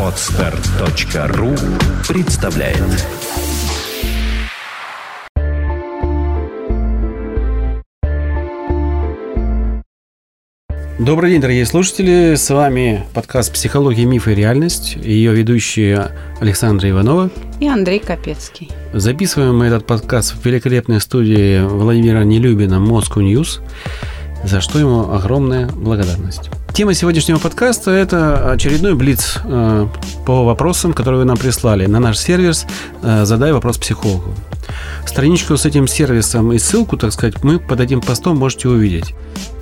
[0.00, 1.54] Отстар.ру
[2.08, 2.78] представляет
[10.98, 12.34] Добрый день, дорогие слушатели.
[12.34, 14.96] С вами подкаст «Психология, мифы и реальность».
[14.96, 17.28] Ее ведущие Александра Иванова
[17.60, 18.70] и Андрей Капецкий.
[18.94, 23.60] Записываем мы этот подкаст в великолепной студии Владимира Нелюбина Moscow News,
[24.44, 26.48] за что ему огромная благодарность.
[26.76, 29.86] Тема сегодняшнего подкаста– это очередной блиц э,
[30.26, 32.66] по вопросам, которые вы нам прислали на наш сервис
[33.02, 34.34] э, «Задай вопрос психологу».
[35.06, 39.14] Страничку с этим сервисом и ссылку, так сказать, мы под этим постом можете увидеть.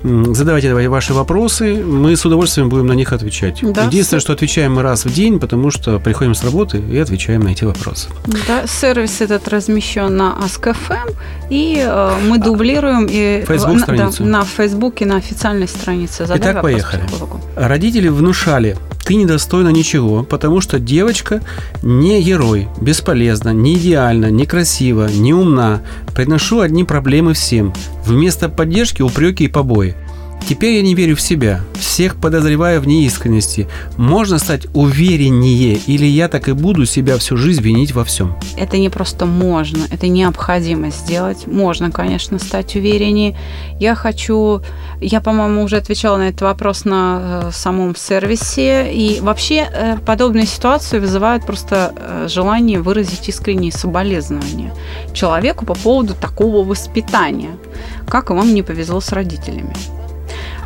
[0.05, 3.59] Задавайте давайте ваши вопросы, мы с удовольствием будем на них отвечать.
[3.63, 3.85] Да.
[3.85, 7.49] Единственное, что отвечаем мы раз в день, потому что приходим с работы и отвечаем на
[7.49, 8.09] эти вопросы.
[8.47, 11.15] Да, сервис этот размещен на Ask.fm,
[11.49, 14.23] и э, мы дублируем и Facebook страницу.
[14.23, 16.27] Да, на Фейсбуке, на официальной странице.
[16.27, 17.01] Задай Итак, поехали.
[17.07, 17.41] Психологу.
[17.55, 21.41] Родители внушали, ты недостойна ничего, потому что девочка
[21.83, 25.83] не герой, бесполезна, не идеальна, не красива, не умна.
[26.15, 27.71] Приношу одни проблемы всем.
[28.03, 29.95] Вместо поддержки упреки и побои.
[30.47, 33.67] Теперь я не верю в себя, всех подозреваю в неискренности.
[33.97, 38.35] Можно стать увереннее, или я так и буду себя всю жизнь винить во всем?
[38.55, 41.47] Это не просто можно, это необходимо сделать.
[41.47, 43.35] Можно, конечно, стать увереннее.
[43.79, 44.61] Я хочу,
[45.01, 48.93] я, по-моему, уже отвечала на этот вопрос на э, самом сервисе.
[48.93, 54.73] И вообще э, подобные ситуации вызывают просто э, желание выразить искренние соболезнования
[55.11, 57.57] человеку по поводу такого воспитания.
[58.07, 59.73] Как вам не повезло с родителями.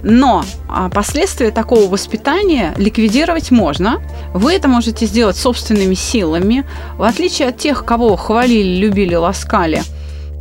[0.04, 4.02] Но а, последствия такого воспитания ликвидировать можно.
[4.34, 6.66] Вы это можете сделать собственными силами.
[6.98, 9.84] В отличие от тех, кого хвалили, любили, ласкали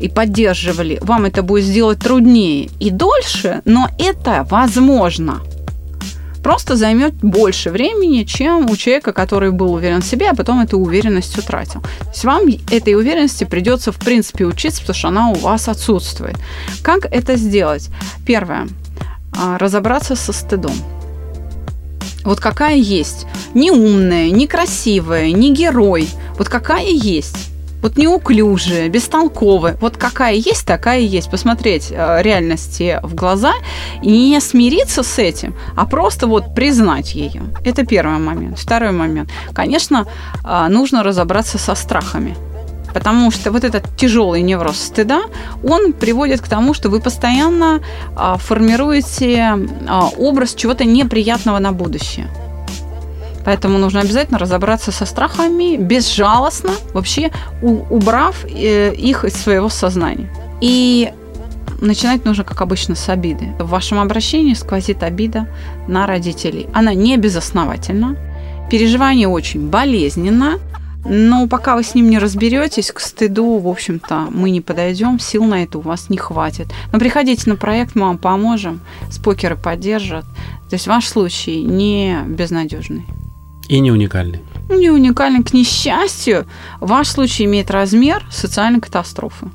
[0.00, 5.40] и поддерживали, вам это будет сделать труднее и дольше, но это возможно.
[6.42, 10.78] Просто займет больше времени, чем у человека, который был уверен в себе, а потом эту
[10.78, 11.82] уверенность утратил.
[11.82, 16.36] То есть вам этой уверенности придется, в принципе, учиться, потому что она у вас отсутствует.
[16.82, 17.90] Как это сделать?
[18.24, 18.68] Первое
[19.58, 20.74] разобраться со стыдом.
[22.24, 23.26] Вот какая есть.
[23.54, 26.08] Не умная, не красивая, не герой.
[26.36, 27.50] Вот какая есть.
[27.80, 29.76] Вот неуклюжая, бестолковая.
[29.80, 31.30] Вот какая есть, такая есть.
[31.30, 33.52] Посмотреть э, реальности в глаза
[34.02, 37.42] и не смириться с этим, а просто вот признать ее.
[37.64, 38.58] Это первый момент.
[38.58, 39.30] Второй момент.
[39.54, 40.06] Конечно,
[40.44, 42.36] э, нужно разобраться со страхами.
[42.98, 45.20] Потому что вот этот тяжелый невроз стыда,
[45.62, 47.80] он приводит к тому, что вы постоянно
[48.16, 52.26] а, формируете а, образ чего-то неприятного на будущее.
[53.44, 57.30] Поэтому нужно обязательно разобраться со страхами безжалостно, вообще
[57.62, 60.28] убрав э, их из своего сознания.
[60.60, 61.12] И
[61.80, 63.52] начинать нужно, как обычно, с обиды.
[63.60, 65.46] В вашем обращении сквозит обида
[65.86, 66.66] на родителей.
[66.74, 68.16] Она не безосновательна,
[68.72, 70.58] переживание очень болезненно,
[71.08, 75.44] но пока вы с ним не разберетесь, к стыду, в общем-то, мы не подойдем, сил
[75.44, 76.68] на это у вас не хватит.
[76.92, 78.80] Но приходите на проект, мы вам поможем,
[79.10, 80.24] спокеры поддержат.
[80.68, 83.06] То есть ваш случай не безнадежный.
[83.68, 84.40] И не уникальный.
[84.68, 85.42] Не уникальный.
[85.42, 86.46] К несчастью,
[86.80, 89.48] ваш случай имеет размер социальной катастрофы.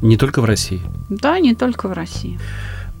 [0.00, 0.80] Не только в России.
[1.08, 2.38] Да, не только в России.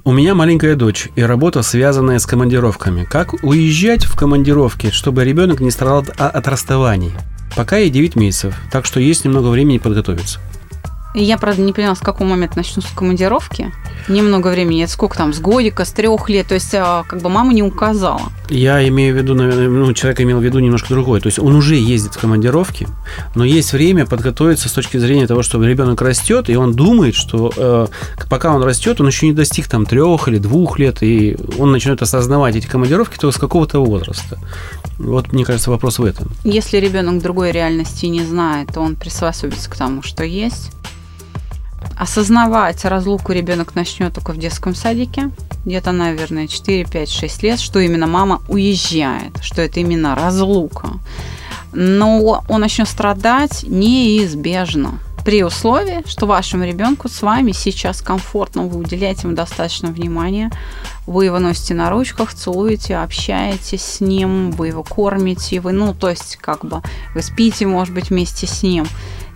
[0.04, 3.04] У меня маленькая дочь и работа, связанная с командировками.
[3.04, 7.12] Как уезжать в командировки, чтобы ребенок не страдал от расставаний?
[7.58, 10.38] Пока ей 9 месяцев, так что есть немного времени подготовиться.
[11.14, 13.72] Я, правда, не поняла, с какого момента начнутся командировки.
[14.08, 14.84] Немного времени.
[14.84, 16.46] Это сколько там, с годика, с трех лет.
[16.48, 18.20] То есть, а, как бы мама не указала.
[18.50, 21.20] Я имею в виду, ну, человек имел в виду немножко другое.
[21.20, 22.86] То есть, он уже ездит в командировки,
[23.34, 27.52] но есть время подготовиться с точки зрения того, что ребенок растет, и он думает, что
[27.56, 27.86] э,
[28.28, 32.00] пока он растет, он еще не достиг там трех или двух лет, и он начнет
[32.02, 34.38] осознавать эти командировки только с какого-то возраста.
[34.98, 36.28] Вот, мне кажется, вопрос в этом.
[36.44, 40.72] Если ребенок другой реальности не знает, то он приспособится к тому, что есть
[41.96, 45.30] Осознавать разлуку ребенок начнет только в детском садике,
[45.64, 50.90] где-то, наверное, 4, 5, 6 лет, что именно мама уезжает, что это именно разлука.
[51.72, 55.00] Но он начнет страдать неизбежно.
[55.24, 60.50] При условии, что вашему ребенку с вами сейчас комфортно, вы уделяете ему достаточно внимания,
[61.06, 66.08] вы его носите на ручках, целуете, общаетесь с ним, вы его кормите, вы, ну, то
[66.08, 66.80] есть, как бы,
[67.14, 68.86] вы спите, может быть, вместе с ним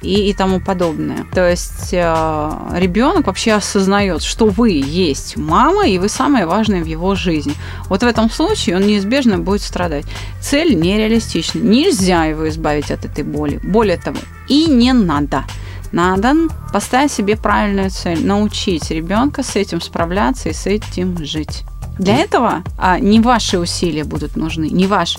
[0.03, 1.25] и, и тому подобное.
[1.33, 6.87] То есть э, ребенок вообще осознает, что вы есть мама, и вы самое важное в
[6.87, 7.55] его жизни.
[7.89, 10.05] Вот в этом случае он неизбежно будет страдать.
[10.41, 11.61] Цель нереалистична.
[11.61, 13.61] Нельзя его избавить от этой боли.
[13.63, 14.19] Более того,
[14.49, 15.45] и не надо.
[15.93, 16.35] Надо
[16.73, 21.65] поставить себе правильную цель, научить ребенка с этим справляться и с этим жить.
[21.99, 25.19] Для этого а, не ваши усилия будут нужны, не ваш,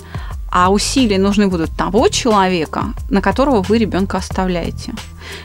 [0.54, 4.94] а усилия нужны будут того человека, на которого вы ребенка оставляете.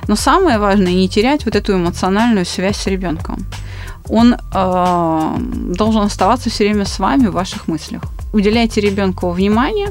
[0.07, 3.43] Но самое важное не терять вот эту эмоциональную связь с ребенком.
[4.07, 5.37] Он э,
[5.75, 8.03] должен оставаться все время с вами в ваших мыслях.
[8.33, 9.87] Уделяйте ребенку внимание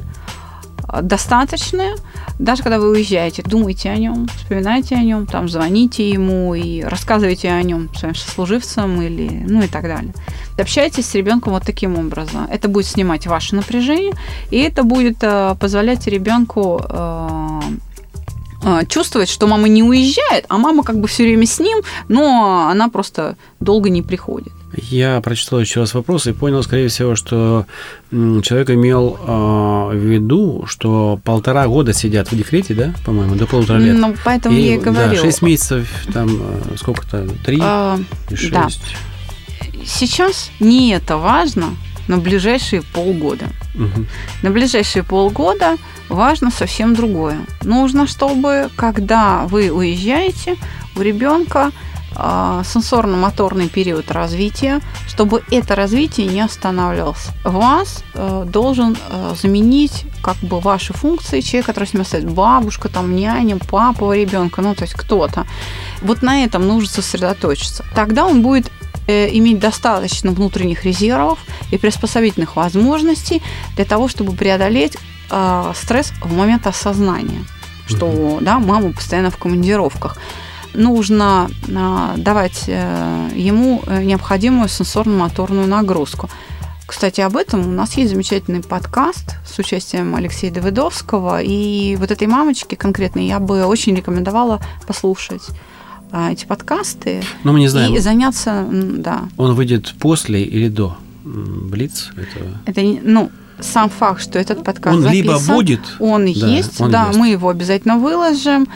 [0.93, 1.97] э, достаточное,
[2.39, 7.51] даже когда вы уезжаете, думайте о нем, вспоминайте о нем, там, звоните ему и рассказывайте
[7.51, 10.15] о нем своим сослуживцам или, ну и так далее.
[10.59, 12.49] Общайтесь с ребенком вот таким образом.
[12.51, 14.13] Это будет снимать ваше напряжение,
[14.51, 17.61] и это будет э, позволять ребенку э,
[18.65, 21.79] э, чувствовать, что мама не уезжает, а мама как бы все время с ним,
[22.09, 24.53] но она просто долго не приходит.
[24.77, 27.65] Я прочитал еще раз вопрос и понял, скорее всего, что
[28.11, 33.79] человек имел э, в виду, что полтора года сидят в декрете, да, по-моему, до полутора
[33.79, 33.97] лет.
[33.97, 35.11] Ну, поэтому и, я и говорю.
[35.11, 36.29] Да, шесть месяцев, там,
[36.77, 38.53] сколько-то, три а, и шесть.
[38.53, 38.69] Да.
[39.85, 41.77] Сейчас не это важно
[42.09, 43.49] на ближайшие полгода.
[43.75, 44.07] Угу.
[44.43, 45.77] На ближайшие полгода
[46.09, 47.41] важно совсем другое.
[47.63, 50.57] Нужно, чтобы, когда вы уезжаете,
[50.97, 51.71] у ребенка
[52.21, 57.29] а, сенсорно-моторный период развития, чтобы это развитие не останавливалось.
[57.45, 62.89] Вас э, должен э, заменить как бы ваши функции человек, который с ним остается, бабушка,
[62.89, 65.47] там, няня, папа ребенка, ну, то есть кто-то.
[66.03, 67.85] Вот на этом нужно сосредоточиться.
[67.95, 68.78] Тогда он будет э,
[69.09, 71.39] иметь достаточно внутренних резервов
[71.71, 73.43] и приспособительных возможностей
[73.77, 74.97] для того, чтобы преодолеть
[75.75, 77.45] стресс в момент осознания,
[77.87, 80.17] что да, мама постоянно в командировках
[80.75, 86.31] нужно а, давать э, ему э, необходимую сенсорно-моторную нагрузку.
[86.87, 91.43] Кстати, об этом у нас есть замечательный подкаст с участием Алексея Давыдовского.
[91.43, 95.43] И вот этой мамочке конкретно я бы очень рекомендовала послушать
[96.13, 97.23] эти подкасты.
[97.45, 97.95] Но мы не знаем.
[97.95, 99.29] И заняться, да.
[99.37, 102.59] Он выйдет после или до Блиц этого?
[102.65, 106.91] Это, ну, сам факт, что этот подкаст Он записан, либо будет, он да, есть, он
[106.91, 107.19] да, есть.
[107.19, 108.69] мы его обязательно выложим.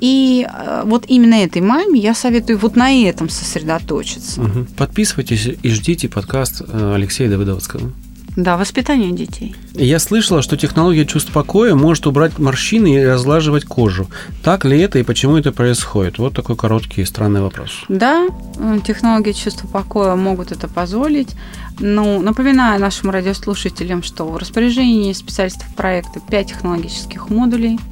[0.00, 4.40] И э, вот именно этой маме я советую вот на этом сосредоточиться.
[4.42, 4.66] Угу.
[4.76, 7.90] Подписывайтесь и ждите подкаст э, Алексея Давыдовского.
[8.38, 9.56] Да, воспитание детей.
[9.74, 14.06] Я слышала, что технология чувств покоя может убрать морщины и разлаживать кожу.
[14.44, 16.18] Так ли это и почему это происходит?
[16.18, 17.84] Вот такой короткий и странный вопрос.
[17.88, 21.34] Да, э, технологии чувства покоя могут это позволить.
[21.80, 27.80] Ну, напоминаю нашим радиослушателям, что в распоряжении специалистов проекта 5 технологических модулей–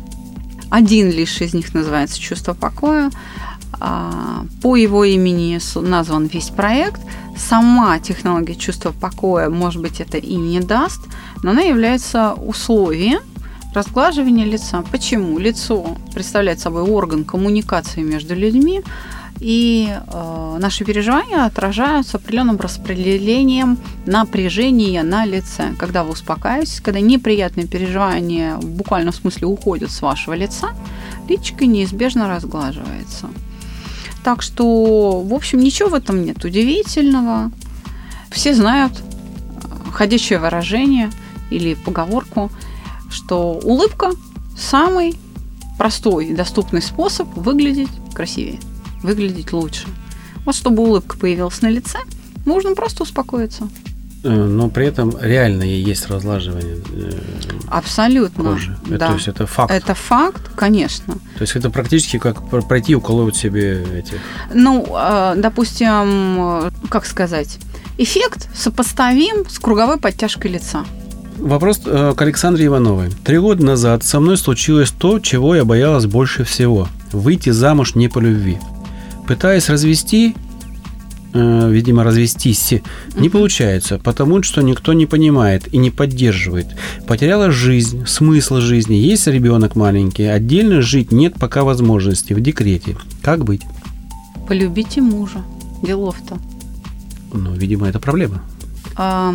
[0.70, 3.10] один лишь из них называется «Чувство покоя».
[3.80, 7.00] А, по его имени назван весь проект.
[7.36, 11.00] Сама технология чувства покоя, может быть, это и не даст,
[11.42, 13.20] но она является условием
[13.74, 14.82] разглаживания лица.
[14.90, 15.38] Почему?
[15.38, 18.82] Лицо представляет собой орган коммуникации между людьми,
[19.38, 23.76] и э, наши переживания отражаются определенным распределением
[24.06, 25.74] напряжения на лице.
[25.78, 30.70] Когда вы успокаиваетесь, когда неприятные переживания в буквальном смысле уходят с вашего лица,
[31.28, 33.28] личико неизбежно разглаживается.
[34.26, 37.52] Так что, в общем, ничего в этом нет удивительного.
[38.32, 41.12] Все знают э, ходячее выражение
[41.48, 42.50] или поговорку,
[43.08, 44.10] что улыбка
[44.58, 45.14] самый
[45.78, 48.58] простой и доступный способ выглядеть красивее
[49.00, 49.86] выглядеть лучше.
[50.44, 52.00] Вот чтобы улыбка появилась на лице,
[52.46, 53.68] нужно просто успокоиться.
[54.22, 57.12] Э, но при этом реально есть разлаживание э,
[57.68, 58.76] Абсолютно, кожи.
[58.86, 59.08] Э, да.
[59.08, 59.72] То есть это факт.
[59.72, 61.14] Это факт, конечно.
[61.14, 64.18] То есть это практически как пройти уколоть себе этих.
[64.52, 64.86] Ну,
[65.36, 67.58] допустим, как сказать,
[67.98, 70.84] эффект сопоставим с круговой подтяжкой лица.
[71.38, 73.10] Вопрос к Александре Ивановой.
[73.24, 76.88] Три года назад со мной случилось то, чего я боялась больше всего.
[77.12, 78.58] Выйти замуж не по любви.
[79.26, 80.34] Пытаясь развести,
[81.32, 82.74] видимо, развестись,
[83.16, 86.66] не получается, потому что никто не понимает и не поддерживает.
[87.06, 88.94] Потеряла жизнь, смысл жизни.
[88.94, 92.96] Есть ребенок маленький, отдельно жить нет пока возможности, в декрете.
[93.22, 93.62] Как быть?
[94.48, 95.42] Полюбите мужа.
[95.82, 96.38] Делов-то.
[97.32, 98.42] Ну, видимо, это проблема.
[98.96, 99.34] А,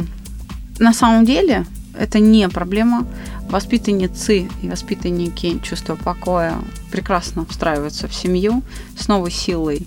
[0.79, 1.65] на самом деле,
[1.98, 3.05] это не проблема.
[3.50, 6.55] Воспитанницы и воспитанники чувства покоя
[6.89, 8.63] прекрасно встраиваются в семью
[8.98, 9.86] с новой силой.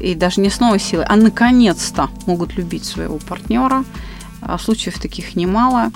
[0.00, 3.84] И даже не с новой силой, а наконец-то могут любить своего партнера.
[4.40, 5.90] А случаев таких немало.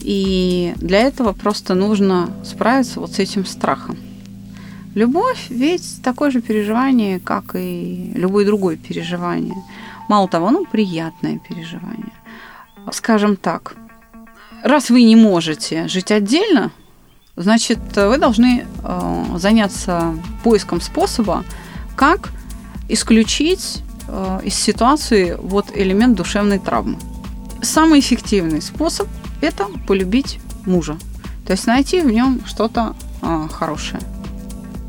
[0.00, 3.96] И для этого просто нужно справиться вот с этим страхом.
[4.94, 9.56] Любовь ведь такое же переживание, как и любое другое переживание.
[10.08, 12.12] Мало того, ну, приятное переживание.
[12.92, 13.74] Скажем так,
[14.62, 16.70] раз вы не можете жить отдельно,
[17.36, 21.44] значит, вы должны э, заняться поиском способа,
[21.96, 22.30] как
[22.88, 26.98] исключить э, из ситуации вот элемент душевной травмы.
[27.62, 29.08] самый эффективный способ–
[29.40, 30.96] это полюбить мужа.
[31.46, 34.00] То есть найти в нем что-то а, хорошее.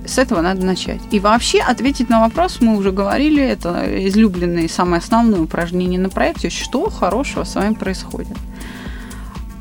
[0.05, 1.01] С этого надо начать.
[1.11, 6.09] И вообще ответить на вопрос, мы уже говорили, это излюбленное и самое основное упражнение на
[6.09, 8.37] проекте, что хорошего с вами происходит.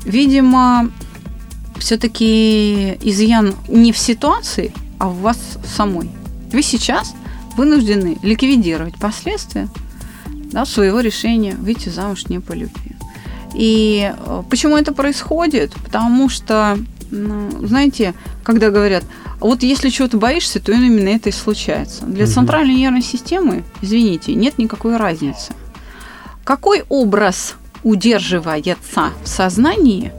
[0.05, 0.89] Видимо,
[1.77, 6.09] все-таки изъян не в ситуации, а в вас самой.
[6.51, 7.13] Вы сейчас
[7.57, 9.67] вынуждены ликвидировать последствия
[10.51, 12.95] да, своего решения выйти замуж не по любви.
[13.53, 15.73] И э, почему это происходит?
[15.83, 16.77] Потому что,
[17.11, 19.03] ну, знаете, когда говорят,
[19.39, 22.05] вот если чего-то боишься, то именно это и случается.
[22.05, 22.31] Для угу.
[22.31, 25.53] центральной нервной системы, извините, нет никакой разницы.
[26.43, 30.11] Какой образ удерживается в сознании,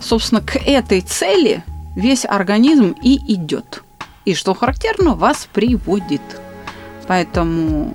[0.00, 1.64] собственно, к этой цели
[1.96, 3.82] весь организм и идет.
[4.24, 6.22] И что характерно, вас приводит.
[7.08, 7.94] Поэтому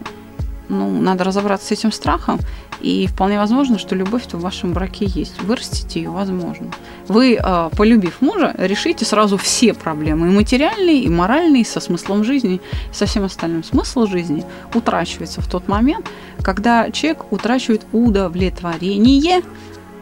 [0.69, 2.39] ну, надо разобраться с этим страхом
[2.81, 5.41] и вполне возможно, что любовь в вашем браке есть.
[5.41, 6.71] Вырастить ее возможно.
[7.07, 10.27] Вы, а, полюбив мужа, решите сразу все проблемы.
[10.27, 13.63] И материальные, и моральные, и со смыслом жизни, и со всем остальным.
[13.63, 16.05] Смысл жизни утрачивается в тот момент,
[16.43, 19.41] когда человек утрачивает удовлетворение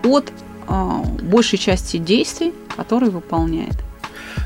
[0.03, 0.31] от
[0.67, 3.75] а, большей части действий, которые выполняет.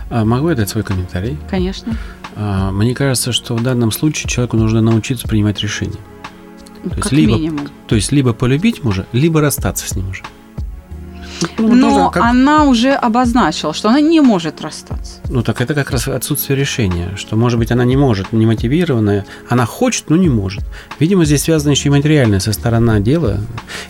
[0.09, 1.37] А могу я дать свой комментарий?
[1.49, 1.95] Конечно.
[2.35, 5.97] Мне кажется, что в данном случае человеку нужно научиться принимать решения.
[6.83, 7.67] То есть, либо, минимум.
[7.87, 10.23] то есть либо полюбить мужа, либо расстаться с ним уже.
[11.57, 12.23] Ну, Но как...
[12.23, 15.19] она уже обозначила, что она не может расстаться.
[15.29, 19.25] Ну так это как раз отсутствие решения, что может быть она не может, не мотивированная,
[19.47, 20.63] она хочет, но не может.
[20.99, 23.39] Видимо, здесь связано еще и материальная со стороны дела.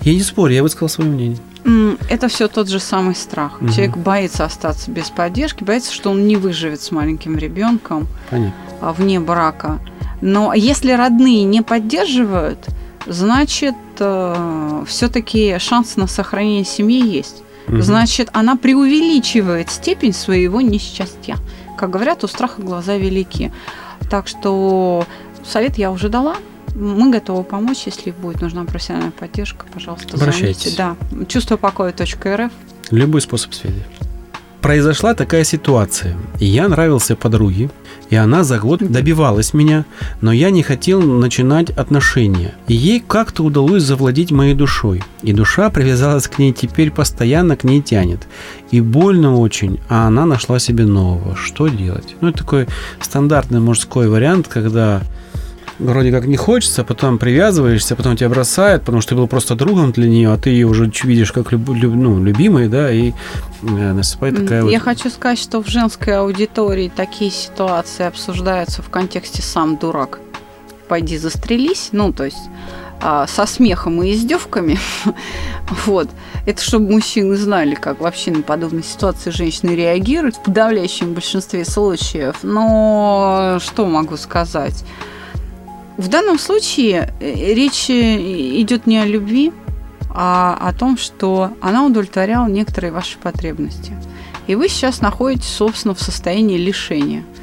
[0.01, 1.39] Я не спорю, я высказал свое мнение.
[2.09, 3.61] Это все тот же самый страх.
[3.61, 3.71] Угу.
[3.71, 8.53] Человек боится остаться без поддержки, боится, что он не выживет с маленьким ребенком Понятно.
[8.81, 9.79] А, вне брака.
[10.21, 12.65] Но если родные не поддерживают,
[13.09, 17.43] значит, э, все-таки шанс на сохранение семьи есть.
[17.67, 17.81] Угу.
[17.81, 21.37] Значит, она преувеличивает степень своего несчастья.
[21.77, 23.51] Как говорят, у страха глаза велики.
[24.09, 25.05] Так что
[25.45, 26.35] совет я уже дала.
[26.75, 30.75] Мы готовы помочь, если будет нужна профессиональная поддержка, пожалуйста, Обращайтесь.
[30.75, 30.95] звоните.
[31.11, 31.25] Да.
[31.25, 32.51] Чувство покоя.рф.
[32.91, 33.83] Любой способ связи.
[34.61, 36.17] Произошла такая ситуация.
[36.39, 37.69] Я нравился подруге,
[38.09, 39.85] и она за год добивалась меня,
[40.21, 42.55] но я не хотел начинать отношения.
[42.67, 45.03] И ей как-то удалось завладеть моей душой.
[45.21, 48.27] И душа привязалась к ней теперь постоянно к ней тянет.
[48.71, 51.35] И больно очень, а она нашла себе нового.
[51.35, 52.15] Что делать?
[52.21, 52.67] Ну, это такой
[53.01, 55.01] стандартный мужской вариант, когда
[55.79, 59.91] вроде как не хочется, потом привязываешься, потом тебя бросает, потому что ты был просто другом
[59.91, 63.11] для нее, а ты ее уже видишь как люб, люб, ну, любимый, да, и
[63.63, 64.83] э, наступает такая Я вот...
[64.83, 70.19] хочу сказать, что в женской аудитории такие ситуации обсуждаются в контексте «сам дурак».
[70.87, 72.49] Пойди застрелись, ну, то есть
[73.01, 74.77] а, со смехом и издевками.
[75.85, 76.09] вот.
[76.45, 82.37] Это чтобы мужчины знали, как вообще на подобные ситуации женщины реагируют в подавляющем большинстве случаев.
[82.43, 84.83] Но что могу сказать?
[85.99, 89.51] В данном случае э, речь э, идет не о любви,
[90.09, 93.91] а о том, что она удовлетворяла некоторые ваши потребности.
[94.47, 97.25] И вы сейчас находитесь, собственно, в состоянии лишения–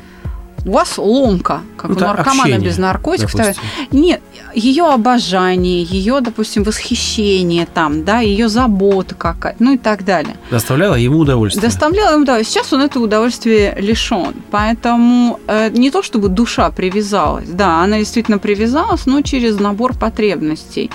[0.66, 3.35] у вас ломка, как ну, у наркомана общение, без наркотиков.
[3.35, 3.62] Допустим.
[3.92, 4.20] Нет,
[4.52, 10.37] ее обожание, ее, допустим, восхищение там, да, ее забота какая-то, ну и так далее.
[10.50, 11.62] Доставляла ему удовольствие.
[11.62, 12.62] Доставляла ему удовольствие.
[12.62, 14.35] Сейчас он это удовольствие лишен.
[14.50, 20.90] Поэтому э, не то, чтобы душа привязалась, да, она действительно привязалась, но через набор потребностей.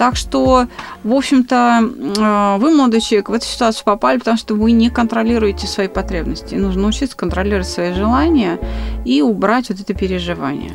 [0.00, 0.66] Так что,
[1.04, 5.66] в общем-то, э, вы, молодой человек, в эту ситуацию попали, потому что вы не контролируете
[5.66, 6.54] свои потребности.
[6.54, 8.58] Нужно научиться контролировать свои желания
[9.04, 10.72] и убрать вот это переживание.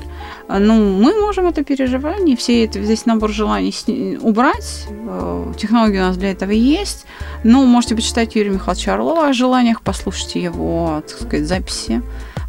[0.48, 3.74] Ну, мы можем это переживание, все это, весь набор желаний
[4.22, 4.86] убрать.
[4.92, 7.08] Э, технологии у нас для этого есть.
[7.44, 12.04] Ну, можете почитать Юрия Михайловича Орлова о желаниях, послушайте его, так сказать, записи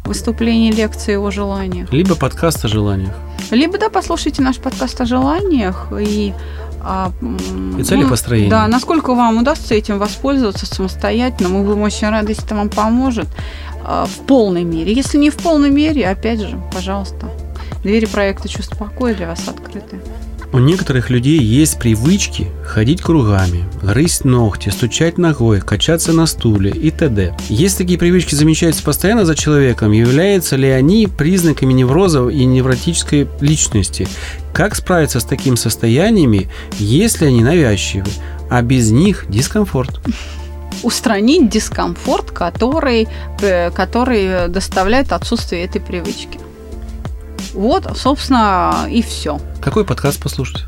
[0.05, 1.91] выступлений, лекции о желаниях.
[1.91, 3.15] Либо подкаст о желаниях.
[3.51, 6.66] Либо, да, послушайте наш подкаст о желаниях и а,
[7.77, 8.49] и цели ну, построения.
[8.49, 13.27] Да, насколько вам удастся этим воспользоваться самостоятельно, мы будем очень рады, если это вам поможет
[13.83, 14.93] а, в полной мере.
[14.93, 17.29] Если не в полной мере, опять же, пожалуйста,
[17.83, 19.99] двери проекта «Чувство покоя» для вас открыты.
[20.53, 26.89] У некоторых людей есть привычки ходить кругами, грызть ногти, стучать ногой, качаться на стуле и
[26.89, 27.35] т.д.
[27.49, 34.07] Если такие привычки замечаются постоянно за человеком, являются ли они признаками невроза и невротической личности?
[34.53, 36.49] Как справиться с такими состояниями,
[36.79, 38.09] если они навязчивы,
[38.49, 39.99] а без них дискомфорт?
[40.81, 43.09] Устранить дискомфорт, который,
[43.41, 46.39] э, который доставляет отсутствие этой привычки.
[47.57, 49.39] Вот, собственно, и все.
[49.61, 50.65] Какой подкаст послушать?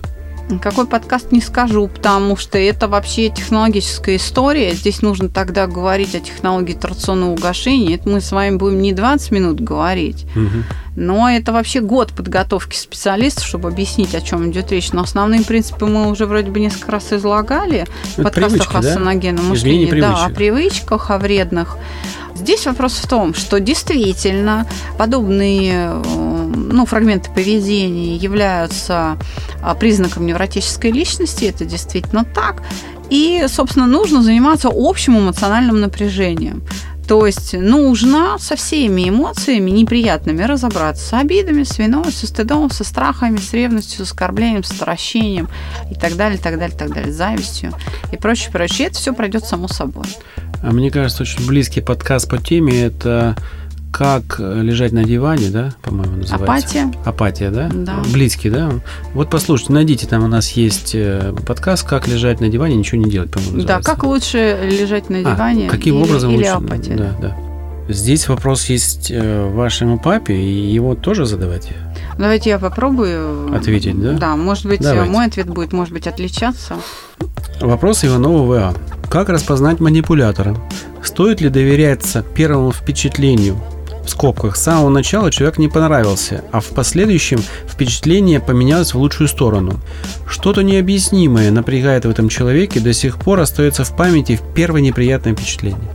[0.60, 4.72] Какой подкаст не скажу, потому что это вообще технологическая история.
[4.74, 7.94] Здесь нужно тогда говорить о технологии трационного угошения.
[7.94, 10.64] Это мы с вами будем не 20 минут говорить, Мгм.
[10.96, 14.92] но это вообще год подготовки специалистов, чтобы объяснить, о чем идет речь.
[14.92, 18.82] Но основные принципы мы уже вроде бы несколько раз излагали в Это подкастах привычки, о
[18.82, 18.94] да?
[18.96, 20.02] саногенном Изменение мышлении.
[20.02, 21.78] Да, о привычках, о вредных.
[22.34, 24.66] Здесь вопрос в том, что действительно
[24.98, 29.18] подобные э, ну, фрагменты поведения являются
[29.62, 32.64] а, признаком невротической личности, это действительно так.
[33.10, 36.64] И, собственно, нужно заниматься общим эмоциональным напряжением.
[37.10, 41.04] То есть нужно со всеми эмоциями неприятными разобраться.
[41.04, 45.50] С обидами, с виной, со стыдом, со страхами, с ревностью, с оскорблением, с отвращением
[45.90, 47.74] и так далее, так далее, так далее, с завистью
[48.12, 48.90] и прочее, прочее.
[48.90, 50.06] Это все пройдет само собой.
[50.62, 53.36] А мне кажется, очень близкий подкаст по теме это
[53.92, 56.44] как лежать на диване, да, по-моему, называется.
[56.46, 56.92] Апатия.
[57.06, 57.70] Апатия, да?
[57.74, 57.96] Да.
[58.14, 58.70] Близкий, да?
[59.14, 63.10] Вот послушайте, найдите, там у нас есть э, подкаст «Как лежать на диване, ничего не
[63.10, 66.52] делать», по-моему, Да, как лучше лежать на А, диване каким или, образом или лучше?
[66.52, 66.96] апатия.
[66.96, 67.36] Да, да.
[67.92, 71.70] Здесь вопрос есть э, вашему папе, и его тоже задавать.
[72.20, 73.56] Давайте я попробую.
[73.56, 74.12] Ответить, да?
[74.14, 75.12] Да, может быть, Давайте.
[75.12, 76.76] мой ответ будет, может быть, отличаться.
[77.60, 78.74] Вопрос Иванова ВА.
[79.10, 80.56] Как распознать манипулятора?
[81.04, 83.58] Стоит ли доверяться первому впечатлению?
[84.04, 89.28] В скобках, с самого начала человек не понравился, а в последующем впечатление поменялось в лучшую
[89.28, 89.80] сторону.
[90.28, 95.36] Что-то необъяснимое напрягает в этом человеке, до сих пор остается в памяти в первое неприятное
[95.36, 95.90] впечатление.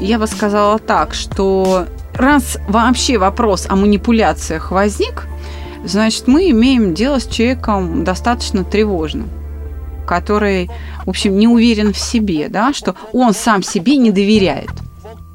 [0.00, 5.26] Я бы сказала так, что раз вообще вопрос о манипуляциях возник,
[5.84, 9.28] значит, мы имеем дело с человеком достаточно тревожным,
[10.06, 10.70] который,
[11.04, 14.70] в общем, не уверен в себе, да, что он сам себе не доверяет.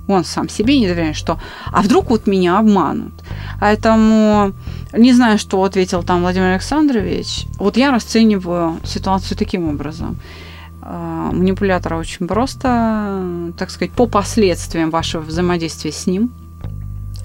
[0.08, 1.40] Он сам себе не доверяет, что
[1.72, 3.14] а вдруг вот меня обманут.
[3.60, 4.54] Поэтому
[4.94, 7.46] не знаю, что ответил там Владимир Александрович.
[7.58, 10.18] Вот я расцениваю ситуацию таким образом.
[10.82, 16.32] А, Манипулятора очень просто, так сказать, по последствиям вашего взаимодействия с ним.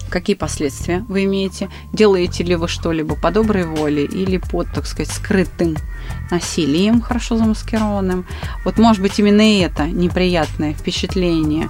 [0.09, 1.69] Какие последствия вы имеете?
[1.93, 5.77] Делаете ли вы что-либо по доброй воле или под, так сказать, скрытым
[6.29, 8.25] насилием, хорошо замаскированным?
[8.65, 11.69] Вот, может быть, именно это неприятное впечатление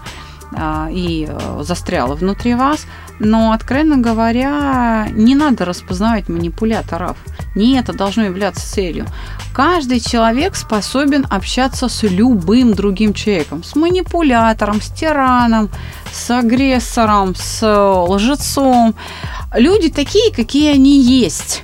[0.92, 2.86] и э, застряло внутри вас,
[3.20, 7.18] но, откровенно говоря, не надо распознавать манипуляторов.
[7.56, 9.06] Не это должно являться целью.
[9.54, 13.64] Каждый человек способен общаться с любым другим человеком.
[13.64, 15.70] С манипулятором, с тираном,
[16.12, 17.62] с агрессором, с
[18.08, 18.96] лжецом.
[19.54, 21.64] Люди такие, какие они есть.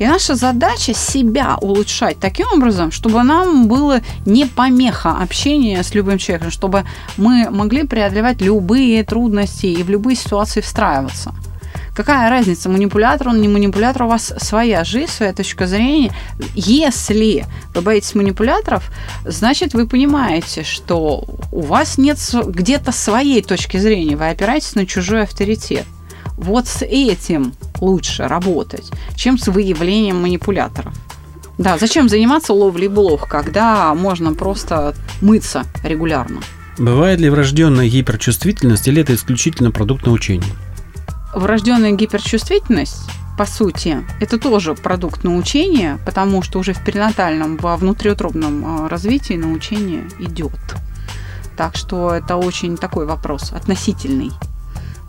[0.00, 6.16] И наша задача себя улучшать таким образом, чтобы нам было не помеха общения с любым
[6.16, 6.84] человеком, чтобы
[7.18, 11.34] мы могли преодолевать любые трудности и в любые ситуации встраиваться.
[11.94, 16.12] Какая разница, манипулятор он, не манипулятор, у вас своя жизнь, своя точка зрения.
[16.54, 18.90] Если вы боитесь манипуляторов,
[19.26, 25.24] значит, вы понимаете, что у вас нет где-то своей точки зрения, вы опираетесь на чужой
[25.24, 25.84] авторитет.
[26.40, 30.94] Вот с этим лучше работать, чем с выявлением манипуляторов.
[31.58, 36.40] Да, зачем заниматься ловлей блох, когда можно просто мыться регулярно?
[36.78, 40.50] Бывает ли врожденная гиперчувствительность или это исключительно продукт научения?
[41.34, 43.02] Врожденная гиперчувствительность,
[43.36, 49.34] по сути, это тоже продукт научения, потому что уже в перинатальном, во внутриутробном а, развитии
[49.34, 50.58] научение идет.
[51.58, 54.32] Так что это очень такой вопрос относительный.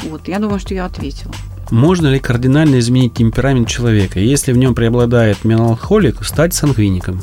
[0.03, 1.33] Вот, я думаю, что я ответила.
[1.69, 4.19] Можно ли кардинально изменить темперамент человека?
[4.19, 7.21] Если в нем преобладает меланхолик, стать сангвиником?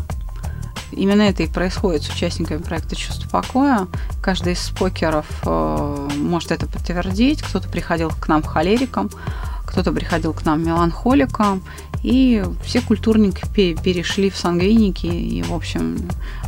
[0.90, 3.86] Именно это и происходит с участниками проекта «Чувство покоя».
[4.22, 7.42] Каждый из спокеров э, может это подтвердить.
[7.42, 9.10] Кто-то приходил к нам холериком,
[9.66, 11.62] кто-то приходил к нам меланхоликом.
[12.02, 15.06] И все культурники пе- перешли в сангвиники.
[15.06, 15.98] И, в общем,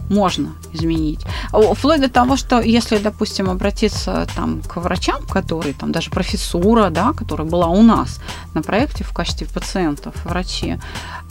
[0.08, 1.20] можно изменить.
[1.52, 7.12] Вплоть до того, что если, допустим, обратиться там, к врачам, которые, там, даже профессура, да,
[7.12, 8.20] которая была у нас
[8.54, 10.78] на проекте в качестве пациентов, врачи,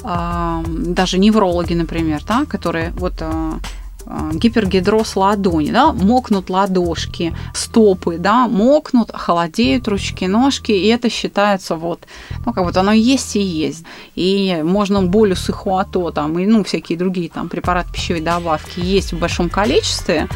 [0.04, 3.60] а, даже неврологи, например, да, которые вот а,
[4.34, 12.08] гипергидроз ладони, да, мокнут ладошки, стопы, да, мокнут, холодеют ручки, ножки, и это считается вот,
[12.46, 13.86] ну, как вот оно есть и есть.
[14.16, 19.14] И можно болюс и хуато, там, и, ну, всякие другие там препараты пищевой добавки есть
[19.14, 20.28] в большом количестве,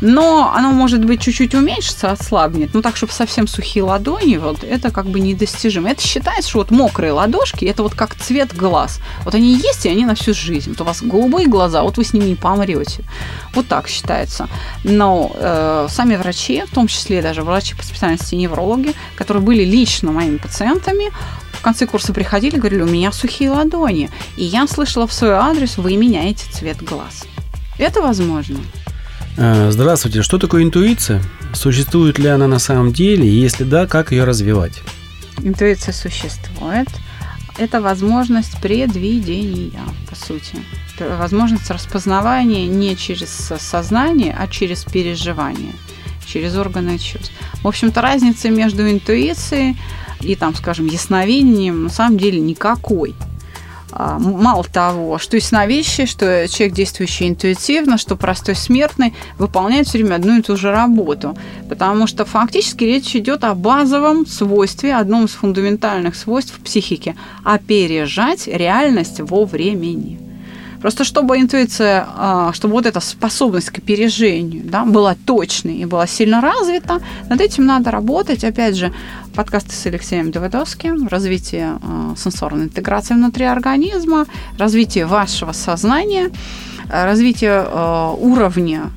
[0.00, 4.90] но оно может быть чуть-чуть уменьшится, ослабнет, ну, так, чтобы совсем сухие ладони, вот, это
[4.90, 5.90] как бы недостижимо.
[5.90, 9.00] Это считается, что вот мокрые ладошки, это вот как цвет глаз.
[9.24, 10.70] Вот они есть, и они на всю жизнь.
[10.70, 13.04] Вот у вас голубые глаза, вот вы с ними не помрете.
[13.54, 14.48] Вот так считается.
[14.84, 20.12] Но э, сами врачи, в том числе даже врачи по специальности неврологи, которые были лично
[20.12, 21.12] моими пациентами,
[21.52, 24.10] в конце курса приходили и говорили, у меня сухие ладони.
[24.36, 27.24] И я слышала в свой адрес, вы меняете цвет глаз.
[27.78, 28.58] Это возможно.
[29.36, 30.22] Э, здравствуйте.
[30.22, 31.22] Что такое интуиция?
[31.54, 33.26] Существует ли она на самом деле?
[33.26, 34.82] И если да, как ее развивать?
[35.38, 36.88] Интуиция существует.
[37.58, 40.56] Это возможность предвидения, по сути.
[40.96, 45.74] Это возможность распознавания не через сознание, а через переживание,
[46.26, 47.32] через органы чувств.
[47.62, 49.76] В общем-то, разницы между интуицией
[50.20, 53.14] и, там, скажем, ясновидением на самом деле никакой.
[53.92, 60.14] А, мало того, что ясновидящий, что человек, действующий интуитивно, что простой смертный, выполняет все время
[60.14, 61.36] одну и ту же работу.
[61.68, 69.20] Потому что фактически речь идет о базовом свойстве, одном из фундаментальных свойств психики– опережать реальность
[69.20, 70.21] во времени.
[70.82, 76.08] Просто чтобы интуиция, а, чтобы вот эта способность к опережению да, была точной и была
[76.08, 78.42] сильно развита, над этим надо работать.
[78.42, 78.92] Опять же,
[79.34, 84.26] подкасты с Алексеем Давыдовским, развитие а, сенсорной интеграции внутри организма,
[84.58, 86.30] развитие вашего сознания,
[86.90, 88.90] развитие а, уровня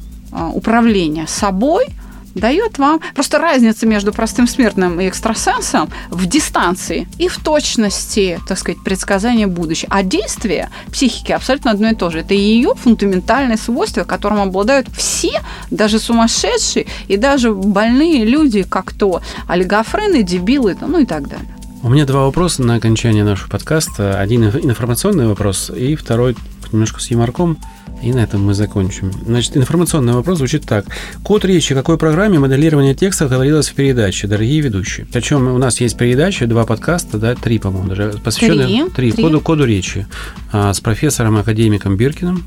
[0.53, 1.85] управления собой–
[2.35, 8.59] дает вам просто разница между простым смертным и экстрасенсом в дистанции и в точности, так
[8.59, 9.91] сказать, предсказания будущего.
[9.91, 12.19] А действие психики абсолютно одно и то же.
[12.19, 19.21] Это ее фундаментальное свойство, которым обладают все, даже сумасшедшие и даже больные люди, как то
[19.47, 21.47] олигофрены, дебилы, ну и так далее.
[21.83, 24.19] У меня два вопроса на окончание нашего подкаста.
[24.19, 26.35] Один информационный вопрос и второй
[26.73, 27.57] немножко с юморком.
[28.01, 29.11] И на этом мы закончим.
[29.25, 30.85] Значит, информационный вопрос звучит так.
[31.23, 35.07] Код речи о какой программе моделирования текста говорилось в передаче, дорогие ведущие?
[35.11, 39.23] Причем у нас есть передача, два подкаста, да, три, по-моему, даже посвященные три, три, три.
[39.23, 40.07] Коду, коду речи
[40.51, 42.45] а, с профессором-академиком Биркиным,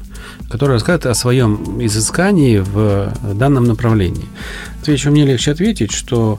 [0.51, 4.27] который рассказывает о своем изыскании в данном направлении.
[4.83, 6.39] Отвечу, мне легче ответить, что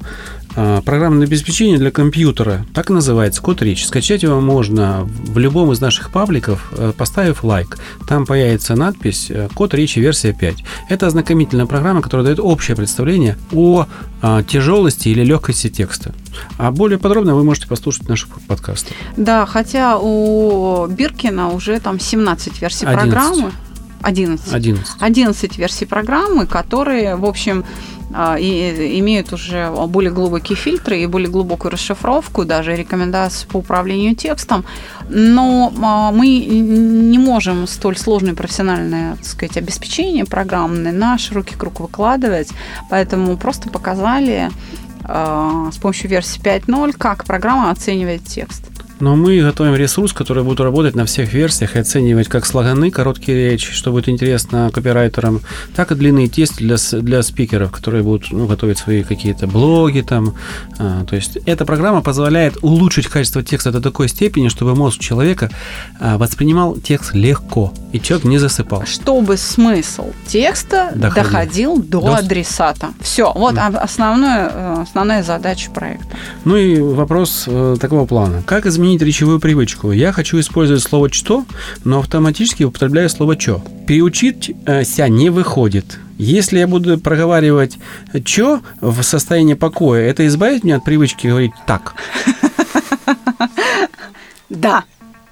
[0.55, 3.83] программное обеспечение для компьютера, так и называется, код речи.
[3.83, 7.77] Скачать его можно в любом из наших пабликов, э, поставив лайк.
[8.07, 10.57] Там появится надпись э, «Код речи версия 5».
[10.89, 13.85] Это ознакомительная программа, которая дает общее представление о
[14.21, 16.13] а, тяжелости или легкости текста.
[16.57, 18.93] А более подробно вы можете послушать наши подкасты.
[19.15, 23.01] Да, хотя у Биркина уже там 17 версий 11.
[23.01, 23.51] программы.
[24.01, 24.53] 11.
[24.53, 24.95] 11.
[24.99, 27.65] 11 версий программы, которые, в общем,
[28.11, 34.15] а, и имеют уже более глубокие фильтры и более глубокую расшифровку, даже рекомендации по управлению
[34.15, 34.65] текстом.
[35.09, 41.79] Но а, мы не можем столь сложное профессиональное так сказать, обеспечение программное на широкий круг
[41.79, 42.49] выкладывать,
[42.89, 44.49] поэтому просто показали
[45.03, 48.68] а, с помощью версии 5.0, как программа оценивает текст.
[48.99, 53.51] Но мы готовим ресурс, который будет работать на всех версиях и оценивать как слоганы, короткие
[53.51, 55.41] речи, что будет интересно копирайтерам,
[55.75, 60.35] так и длинные тесты для, для спикеров, которые будут ну, готовить свои какие-то блоги там.
[60.77, 65.49] А, то есть эта программа позволяет улучшить качество текста до такой степени, чтобы мозг человека
[65.99, 68.85] а, воспринимал текст легко, и человек не засыпал.
[68.85, 72.89] Чтобы смысл текста доходил, доходил до, до адресата.
[73.01, 73.67] Все, вот да.
[73.67, 76.07] основное, э, основная задача проекта.
[76.45, 78.43] Ну и вопрос э, такого плана.
[78.45, 79.91] Как изменить изменить речевую привычку.
[79.91, 81.45] Я хочу использовать слово «что»,
[81.83, 83.61] но автоматически употребляю слово «чё».
[83.85, 85.99] Переучить э, ся не выходит.
[86.17, 87.77] Если я буду проговаривать
[88.25, 91.93] «чё» в состоянии покоя, это избавит меня от привычки говорить «так».
[94.49, 94.83] Да,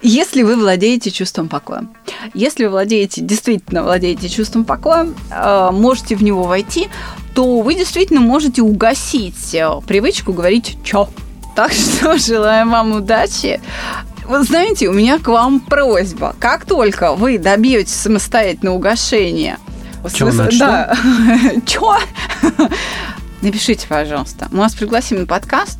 [0.03, 1.87] если вы владеете чувством покоя.
[2.35, 6.89] Если вы владеете, действительно владеете чувством покоя, э, можете в него войти,
[7.33, 11.09] то вы действительно можете угасить э, привычку говорить «чё».
[11.57, 13.59] Так что желаем вам удачи.
[14.27, 16.35] Вы знаете, у меня к вам просьба.
[16.39, 19.57] Как только вы добьетесь самостоятельно угошения,
[20.13, 20.95] Чё, да,
[21.65, 21.97] чё?
[23.41, 24.47] Напишите, пожалуйста.
[24.51, 25.79] Мы вас пригласим на подкаст,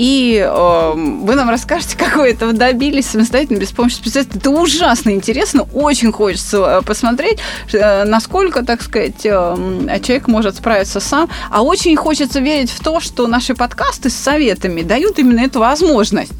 [0.00, 4.38] и э, вы нам расскажете, как вы этого добились самостоятельно, без помощи специалиста.
[4.38, 7.38] Это ужасно интересно, очень хочется э, посмотреть,
[7.74, 11.28] э, насколько, так сказать, э, человек может справиться сам.
[11.50, 16.32] А очень хочется верить в то, что наши подкасты с советами дают именно эту возможность.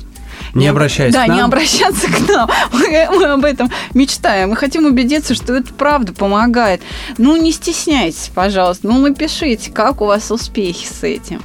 [0.55, 1.37] Не обращайся да, к нам.
[1.37, 2.51] не обращаться к нам.
[2.73, 4.51] Мы, мы об этом мечтаем.
[4.51, 6.81] Мы хотим убедиться, что это правда помогает.
[7.19, 8.89] Ну, не стесняйтесь, пожалуйста.
[8.89, 11.43] Ну, напишите, как у вас успехи с этим.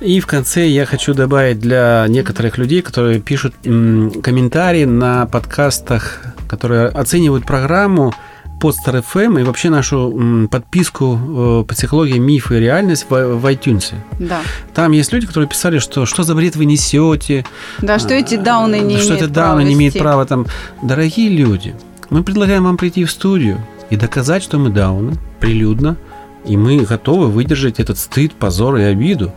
[0.00, 6.86] И в конце я хочу добавить для некоторых людей, которые пишут комментарии на подкастах, которые
[6.88, 8.14] оценивают программу,
[8.60, 13.94] Podster FM и вообще нашу подписку э, «Психология, мифы и реальность» в, в iTunes.
[14.18, 14.40] Да.
[14.74, 17.44] Там есть люди, которые писали, что что за бред вы несете.
[17.80, 20.46] Да, что эти дауны не что это дауны не имеют права там.
[20.82, 21.74] Дорогие люди,
[22.10, 25.96] мы предлагаем вам прийти в студию и доказать, что мы дауны, прилюдно,
[26.44, 29.32] и мы готовы выдержать этот стыд, позор и обиду.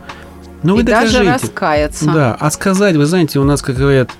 [0.62, 1.18] Ну, вы и докажите.
[1.18, 2.04] даже раскаяться.
[2.06, 4.10] Да, а сказать, вы знаете, у нас, как говорят,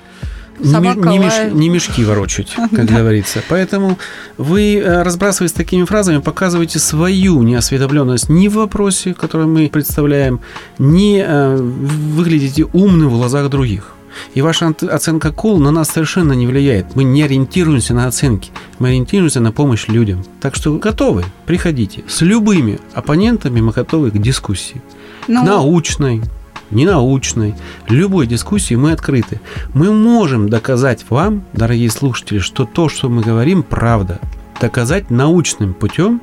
[0.59, 3.43] не, не, меш, не мешки ворочать, как говорится.
[3.49, 3.99] Поэтому
[4.37, 10.41] вы, э, разбрасываясь такими фразами, показываете свою неосведомленность ни в вопросе, который мы представляем,
[10.79, 13.95] ни э, выглядите умным в глазах других.
[14.35, 16.95] И ваша оценка кол на нас совершенно не влияет.
[16.95, 18.51] Мы не ориентируемся на оценки.
[18.79, 20.23] Мы ориентируемся на помощь людям.
[20.41, 22.05] Так что готовы, приходите.
[22.09, 24.83] С любыми оппонентами мы готовы к дискуссии.
[25.29, 26.23] Ну, научной,
[26.71, 27.55] ненаучной,
[27.89, 29.41] любой дискуссии мы открыты.
[29.75, 34.19] Мы можем доказать вам, дорогие слушатели, что то, что мы говорим, правда.
[34.61, 36.21] Доказать научным путем,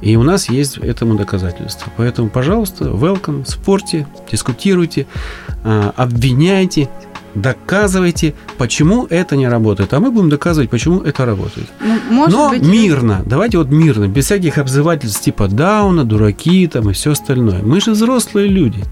[0.00, 1.90] и у нас есть этому доказательство.
[1.96, 5.06] Поэтому, пожалуйста, welcome, спорьте, дискутируйте,
[5.64, 6.88] а, обвиняйте,
[7.34, 9.92] доказывайте, почему это не работает.
[9.94, 11.68] А мы будем доказывать, почему это работает.
[11.80, 13.22] Ну, может Но быть, мирно.
[13.26, 17.62] Давайте вот мирно, без всяких обзывательств типа Дауна, дураки там и все остальное.
[17.62, 18.84] Мы же взрослые люди.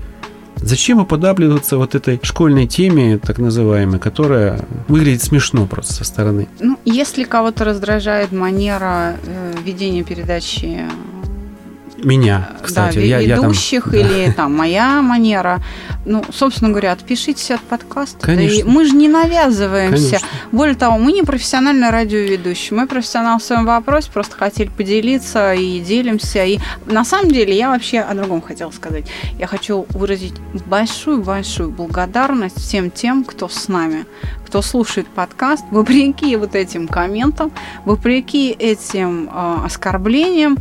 [0.56, 6.48] Зачем уподабливаться вот этой школьной теме, так называемой, которая выглядит смешно просто со стороны?
[6.60, 10.80] Ну, если кого-то раздражает манера э, ведения передачи
[11.98, 12.96] меня, кстати.
[12.96, 14.32] Да, я, ведущих я там, или да.
[14.32, 15.60] там моя манера.
[16.04, 18.24] Ну, собственно говоря, отпишитесь от подкаста.
[18.24, 18.64] Конечно.
[18.64, 20.10] Да и мы же не навязываемся.
[20.10, 20.28] Конечно.
[20.52, 22.76] Более того, мы не профессиональный радиоведущий.
[22.76, 26.44] Мы профессионал в своем вопросе, просто хотели поделиться и делимся.
[26.44, 29.06] И на самом деле я вообще о другом хотела сказать.
[29.38, 30.34] Я хочу выразить
[30.66, 34.04] большую-большую благодарность всем тем, кто с нами,
[34.46, 37.50] кто слушает подкаст, вопреки вот этим комментам,
[37.84, 40.58] вопреки этим э, оскорблениям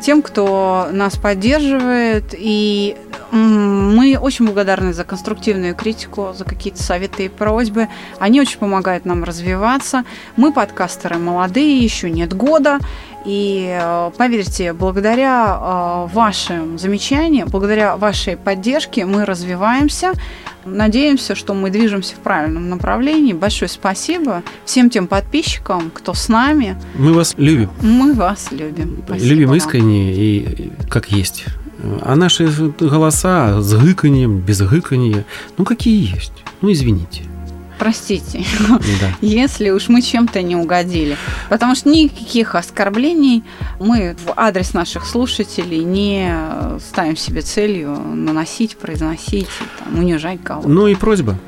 [0.00, 2.34] тем, кто нас поддерживает.
[2.36, 2.96] И
[3.30, 7.88] мы очень благодарны за конструктивную критику, за какие-то советы и просьбы.
[8.18, 10.04] Они очень помогают нам развиваться.
[10.36, 12.78] Мы подкастеры молодые, еще нет года.
[13.24, 20.12] И э, поверьте, благодаря э, вашим замечаниям, благодаря вашей поддержке мы развиваемся.
[20.66, 23.32] Надеемся, что мы движемся в правильном направлении.
[23.32, 26.76] Большое спасибо всем тем подписчикам, кто с нами.
[26.96, 27.70] Мы вас любим.
[27.82, 29.02] Мы вас любим.
[29.06, 29.56] Спасибо любим вам.
[29.56, 31.44] искренне и как есть.
[32.02, 32.48] А наши
[32.80, 35.24] голоса с гыканьем, без гыканья,
[35.56, 36.32] ну какие есть.
[36.60, 37.22] Ну извините
[37.78, 38.78] простите, да.
[39.20, 41.16] если уж мы чем-то не угодили.
[41.48, 43.44] Потому что никаких оскорблений
[43.78, 46.32] мы в адрес наших слушателей не
[46.90, 50.68] ставим себе целью наносить, произносить, там, унижать кого-то.
[50.68, 51.38] Ну и просьба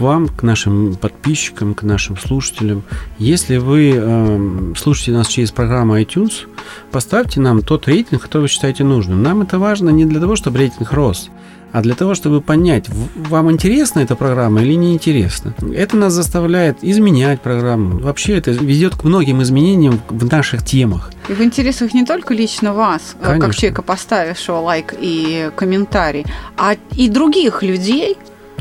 [0.00, 2.82] вам, к нашим подписчикам, к нашим слушателям.
[3.18, 6.46] Если вы э, слушаете нас через программу iTunes,
[6.90, 9.22] поставьте нам тот рейтинг, который вы считаете нужным.
[9.22, 11.28] Нам это важно не для того, чтобы рейтинг рос,
[11.72, 15.54] а для того, чтобы понять, вам интересна эта программа или не интересна.
[15.74, 17.98] Это нас заставляет изменять программу.
[18.00, 21.12] Вообще это ведет к многим изменениям в наших темах.
[21.28, 23.46] И в интересах не только лично вас, э, Конечно.
[23.46, 28.16] как человека, поставившего лайк и комментарий, а и других людей,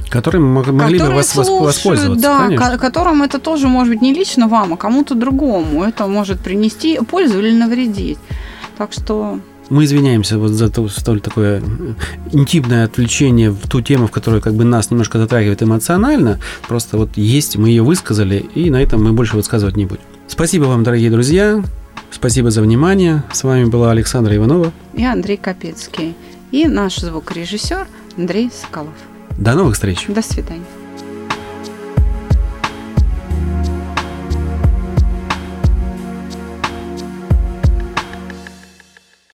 [0.09, 2.23] которые могли бы вас слушают, воспользоваться.
[2.23, 2.77] Да, конечно.
[2.77, 5.83] которым это тоже может быть не лично вам, а кому-то другому.
[5.83, 8.17] Это может принести пользу или навредить.
[8.77, 11.61] Так что мы извиняемся вот за то, столь такое
[12.31, 16.39] интимное отвлечение в ту тему, в которую как бы нас немножко затрагивает эмоционально.
[16.67, 20.01] Просто вот есть, мы ее высказали, и на этом мы больше высказывать не будем.
[20.27, 21.63] Спасибо вам, дорогие друзья.
[22.11, 23.23] Спасибо за внимание.
[23.31, 24.71] С вами была Александра Иванова.
[24.93, 26.15] И Андрей Капецкий.
[26.51, 28.93] И наш звукорежиссер Андрей Соколов.
[29.37, 30.05] До новых встреч.
[30.07, 30.65] До свидания.